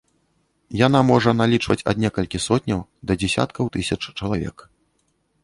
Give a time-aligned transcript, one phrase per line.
[0.77, 2.79] Яна можа налічваць ад некалькі сотняў
[3.11, 4.57] да дзесяткаў тысяч чалавек.